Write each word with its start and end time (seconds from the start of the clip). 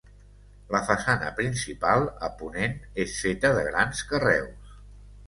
La 0.75 0.79
façana 0.85 1.27
principal, 1.39 2.05
a 2.29 2.29
ponent, 2.39 2.73
és 3.05 3.19
feta 3.27 3.53
de 3.59 3.67
grans 3.69 4.03
carreus. 4.15 4.73